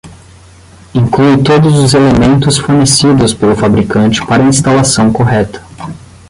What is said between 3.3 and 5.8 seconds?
pelo fabricante para a instalação correta.